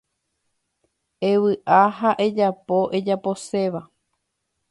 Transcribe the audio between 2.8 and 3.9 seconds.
ejaposéva.